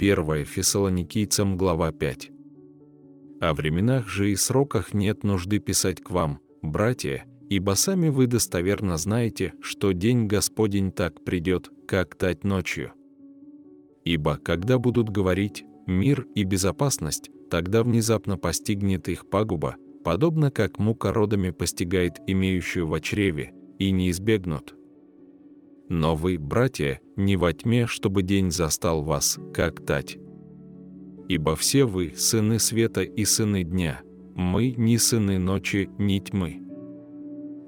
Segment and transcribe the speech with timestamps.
[0.00, 2.30] 1 Фессалоникийцам глава 5.
[3.40, 8.96] О временах же и сроках нет нужды писать к вам, братья, ибо сами вы достоверно
[8.96, 12.92] знаете, что день Господень так придет, как тать ночью.
[14.04, 19.74] Ибо когда будут говорить «мир и безопасность», тогда внезапно постигнет их пагуба,
[20.04, 24.77] подобно как мука родами постигает имеющую в чреве, и не избегнут.
[25.88, 30.18] Но вы, братья, не во тьме, чтобы день застал вас, как тать.
[31.28, 34.00] Ибо все вы сыны света и сыны дня,
[34.34, 36.62] мы не сыны ночи, ни тьмы.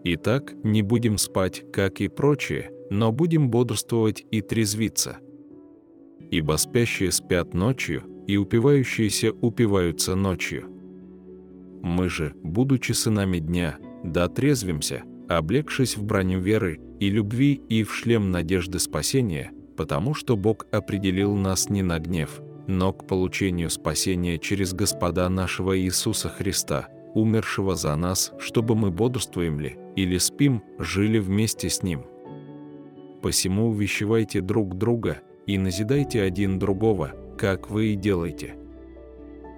[0.04, 5.18] Итак, не будем спать, как и прочие, но будем бодрствовать и трезвиться.
[6.30, 10.70] Ибо спящие спят ночью, и упивающиеся упиваются ночью.
[11.82, 15.02] Мы же, будучи сынами дня, да трезвимся,
[15.36, 21.36] облегшись в броню веры и любви и в шлем надежды спасения, потому что Бог определил
[21.36, 27.94] нас не на гнев, но к получению спасения через Господа нашего Иисуса Христа, умершего за
[27.94, 32.04] нас, чтобы мы бодрствуем ли или спим, жили вместе с Ним.
[33.22, 38.56] Посему увещевайте друг друга и назидайте один другого, как вы и делаете.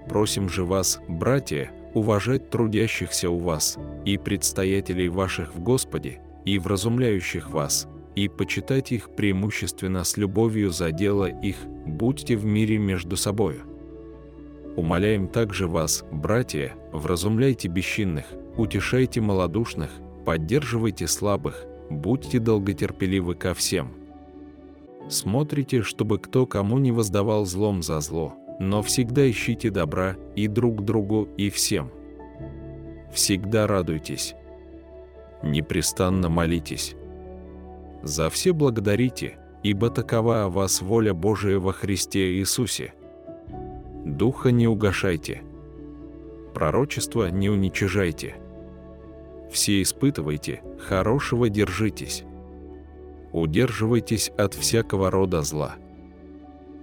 [0.08, 7.50] Просим же вас, братья, уважать трудящихся у вас и предстоятелей ваших в Господе, и вразумляющих
[7.50, 13.62] вас, и почитать их преимущественно с любовью за дело их, будьте в мире между собою.
[14.76, 18.24] Умоляем также вас, братья, вразумляйте бесчинных,
[18.56, 19.90] утешайте малодушных,
[20.24, 23.92] поддерживайте слабых, будьте долготерпеливы ко всем.
[25.08, 30.84] Смотрите, чтобы кто кому не воздавал злом за зло, но всегда ищите добра и друг
[30.84, 31.90] другу, и всем.
[33.12, 34.34] Всегда радуйтесь.
[35.42, 36.94] Непрестанно молитесь.
[38.02, 42.94] За все благодарите, ибо такова о вас воля Божия во Христе Иисусе.
[44.04, 45.42] Духа не угашайте.
[46.54, 48.36] Пророчество не уничижайте.
[49.50, 52.24] Все испытывайте, хорошего держитесь.
[53.32, 55.76] Удерживайтесь от всякого рода зла.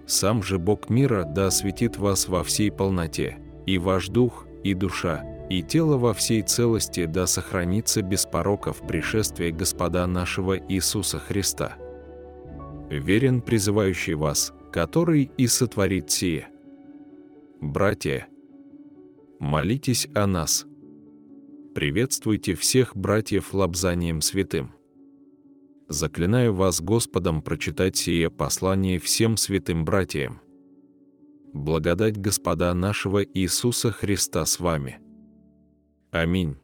[0.10, 3.38] Сам же Бог мира да осветит вас во всей полноте,
[3.68, 9.52] и ваш дух, и душа, и тело во всей целости да сохранится без пороков пришествия
[9.52, 11.78] Господа нашего Иисуса Христа.
[12.90, 16.48] Верен призывающий вас, который и сотворит сие.
[17.62, 18.28] Братья,
[19.38, 20.66] молитесь о нас.
[21.76, 24.74] Приветствуйте всех братьев лобзанием святым
[25.90, 30.40] заклинаю вас Господом прочитать сие послание всем святым братьям.
[31.52, 35.00] Благодать Господа нашего Иисуса Христа с вами.
[36.12, 36.58] Аминь.